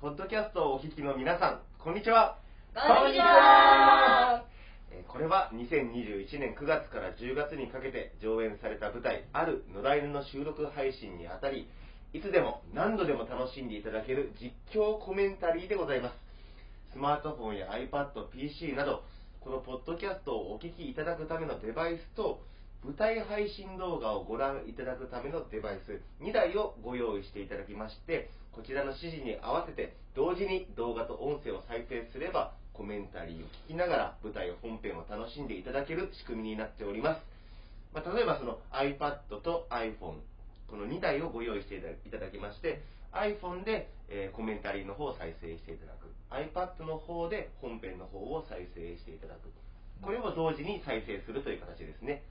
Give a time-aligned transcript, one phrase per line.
[0.00, 2.38] ポッドキャストをお聞きの皆さん、こんにちは。
[2.72, 4.44] こんにちは
[4.92, 11.68] えーこれは2021年9月から10月にかけて上演された舞台「ある野良犬」の収録配信にあたり
[12.12, 16.14] いつでも何度でも楽しんでいただける実況コメンタリーでございます
[16.92, 19.02] スマートフォンや iPad、PC など
[19.40, 22.40] このポッドキャストをお聞きいただくためのデバイスと
[22.84, 37.22] 舞台配信動画をご覧いただくためのデバイス2台をご用意していただきましてこちらの指示に合わせて同時に動画と音声を再生すればコメンタリーを聞きながら舞台本編を楽しんでいただける仕組みになっております、
[37.94, 40.18] まあ例えばその iPad と iPhone
[40.66, 42.82] この2台をご用意していただきまして
[43.14, 46.10] iPhone で、えーコメンタリーの方を再生していただく。
[46.30, 49.48] iPad の方で本編の方を再生していただく。
[50.02, 52.22] これを同時に再生するという形ですね、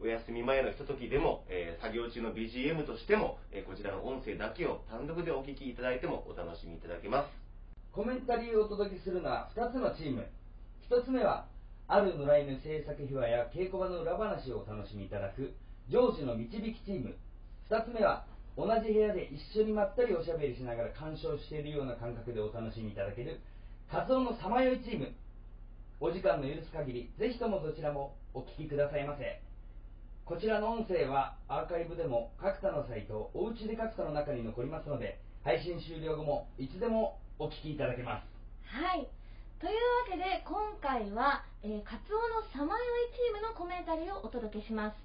[0.00, 7.28] お休み前のひとときでも、えー作業中の BGM としても、えーこちらの音声だけを単独でお聞きいただいてもお楽しみいただけます。
[7.92, 10.26] コメンタリーをお届けするのは2つのチーム。
[10.90, 11.46] 1つ目は
[11.86, 15.54] ある野良犬制作秘話や稽古場の裏話をお楽しみいただく
[15.88, 17.14] ジョージの導きチーム。
[17.70, 23.40] 2つ目は同じ部屋で一緒にまったりおしゃべりしながら鑑賞しているような感覚でお楽しみいただける
[23.90, 25.12] カツオのさまよいチーム。
[26.00, 29.40] お時間の許す限りぜひともどちらもお聞きくださいませ。
[30.24, 39.06] こちらの音声はアーカイブでも各社のサイトおうちで各社の中に残りますので配信終了後もいつでもお聞きいただけますはい。
[39.60, 44.96] というわけで、今回は、えー、カツオのさまよいチームのコメンタリーをお届けします。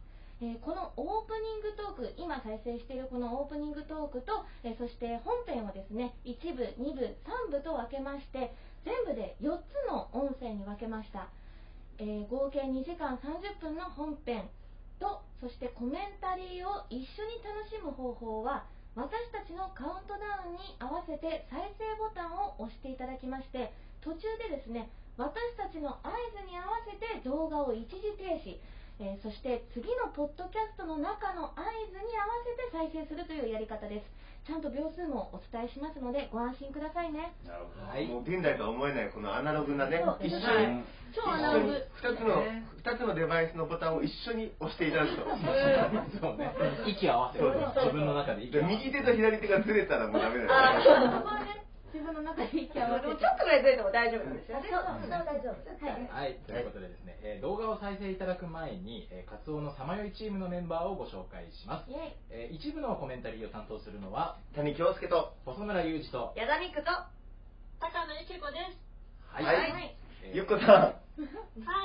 [0.42, 8.56] えーこのオープニングトーク、今再生しているこのオープニングトークと、えーそして本編をですね、1部、2部、3部と分けまして、
[8.88, 11.28] 全部で4つの音声に分けました。
[12.00, 14.50] えー合計2時間30分の本編、
[15.40, 28.60] そしてコメンタリーを一緒に楽しむ方法は、私たちのカウントダウンに合わせて再生ボタンを押していただきまして途中でですね私たちの合図に合わせて動画を一時停止、
[29.00, 34.30] えーそして次のポッドキャストの中の合図に合わせて再生するというやり方です。
[34.48, 37.32] ちゃんと秒数もお伝えしますのでご安心くださいね。
[37.48, 38.08] なるほど、はい。
[38.08, 40.84] もう現代とは思えないこのアナログなね一緒に、はい。
[41.16, 41.72] 超アナログ。
[41.72, 42.44] 2つの
[42.76, 45.24] 二つのデバイスのボタンを一緒に押していただくと
[46.20, 46.52] そうね。
[46.88, 47.56] 息合わせる。
[47.56, 48.84] 自分の中で息で合わせる。
[48.84, 50.50] 右手と左手がずれたらもうダメだよ。
[51.40, 51.49] ね
[51.94, 54.70] 自分の中で息合わせてでもちょっとぐらいずれても大丈夫なんですよね。
[54.70, 55.64] そうそう大丈夫。
[55.66, 56.10] ですはい。
[56.10, 61.92] はい、ということでですね、えー動画を再生いただく前に、えー、カツオのさまよいチームのメンバーをご紹介します。
[62.30, 66.92] えー一部のコメンタリーを担当するのは、谷京介と細村雄二と、矢田ミクと、
[67.80, 68.78] 高野由紀子です。
[69.34, 69.46] はい。
[69.46, 69.96] はい。
[70.34, 70.96] ゆっこさは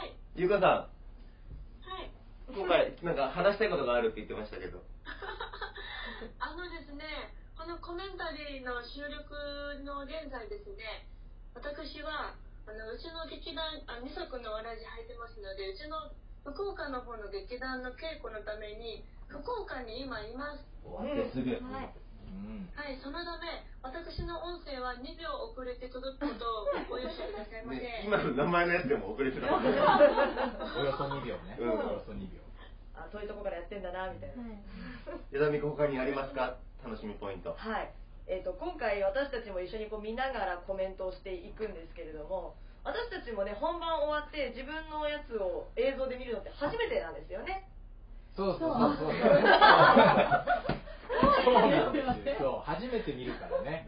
[0.05, 0.11] い。
[0.11, 0.89] んゆっこさは
[2.03, 2.53] い。
[2.53, 4.83] ん今回なんか話したいことがあるって言ってましたけど。
[6.41, 7.05] あのですね、
[7.65, 9.33] このコメンタリーの収録
[9.89, 11.09] の現在ですね、
[11.57, 12.37] 私は、
[12.69, 16.13] あの、うちの劇団、あ二足のわらじ履いてますので、うちの
[16.45, 19.01] 福岡の方の劇団の稽古のために、
[19.33, 20.61] 福岡に今います。
[20.85, 27.81] 終わってすぐ、はいうんはい、そのため、私の音声は2秒遅れて届くことをご容赦くださいませ。
[27.81, 31.57] ね今の名前のやつでも遅れてた およそ2秒ね。
[31.57, 32.45] うんおよそ2秒。
[32.93, 34.45] あ、そういうとこからやってんだな、みたいな。
[35.33, 36.61] 矢田美子他にありますか？
[36.85, 37.91] 楽しみポイントはい。
[38.27, 47.69] えっ、と、今回私たちも一緒にこう見ながらコメントをしていくんですけれども、私たちもね、本番終わって自分のやつを映像で見るのって初めてなんですよね。
[48.37, 49.09] そうそうそうそう。
[51.45, 52.63] そうなんですよ。
[52.65, 53.87] そう、初めて見るからね。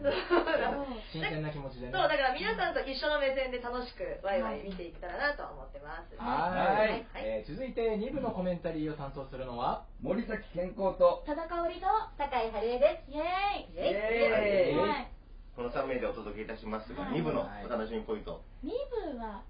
[1.13, 1.93] 新鮮な気持ちでね。
[1.93, 6.15] そう、だから皆さんと一緒の目線で楽しくワイワイ見ていけたらなと思ってます。
[6.17, 11.87] はい、はいえー続いて2部のコメンタリーを担当するのは森崎健康と田中織と
[12.19, 13.79] 高井春江でイエーイす。
[13.79, 15.09] イエイイはい
[15.55, 18.69] この3名でお届けいたしますが、はい2部のお楽しみポイント、2
[19.15, 19.43] 部は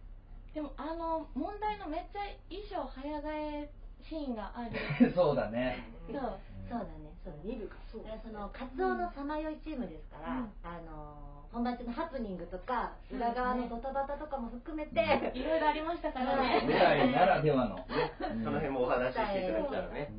[0.55, 3.71] でもあの問題のめっちゃ衣装早替え
[4.09, 4.71] シーンがある
[5.15, 7.45] そうだねそうそうだね、そうだね。
[7.45, 8.03] 二部か、そう。
[8.23, 10.53] そのカツオのさまよいチームですから、うん。
[10.63, 17.79] あの本番中のハプニングとか裏側のドタバタとかも含めて、いろいろありましたから舞ね 台ならではの、
[18.45, 20.13] その辺もお話ししていただけたらね、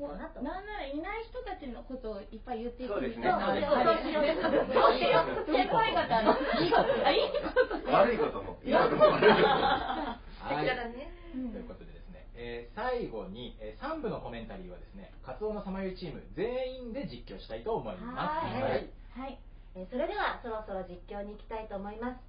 [0.00, 3.28] なんならいない人たちのことをいっぱい言っていくそうですね。
[3.28, 4.24] そうはい そうそうしよう。
[4.72, 6.32] そうしよう先輩方の。
[6.58, 8.72] いいことあいいこと悪いこともいい。
[8.72, 9.36] こともだか
[10.48, 11.12] らね。
[11.34, 11.52] うん。
[11.52, 11.86] ということで。
[11.86, 11.89] ですね、
[12.40, 18.46] えー最後に、え3部のコメンタリーはですね、カツオのさまよいチーム全員で実況したいと思います。
[18.46, 18.62] はい。
[18.62, 18.90] はい。
[19.12, 19.38] はい。
[19.76, 22.20] えーそれではそろそろ実況に行きたいと思います。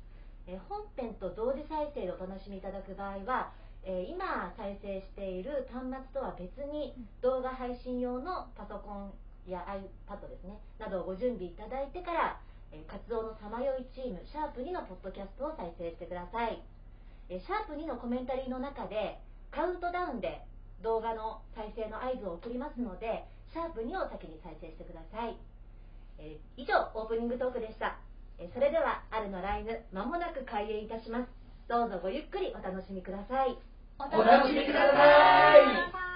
[0.48, 3.54] えー本編と同時再生でお楽しみいただく場合は、
[3.84, 9.14] えー今再生している端末とは別に動画配信用のパソコン
[9.48, 12.40] や iPad ですねなどをご準備いただいてから、
[12.74, 16.62] えー活動のさまよいチームシャープ2のポッドキャストを再生してください、
[17.30, 19.18] えーシャープ2のコメンタリーの中で
[19.52, 20.42] カウントダウンで
[20.82, 25.38] 動画の再生の合図を送りますのでシャープ2を先に再生してください、
[26.18, 27.98] えー以上オープニングトークでした、
[28.40, 31.30] えーそれではあるのライブまもなく開演いたします。
[31.68, 33.58] どうぞごゆっくりお楽しみください。
[34.00, 35.58] お楽しみくださ
[36.08, 36.11] い。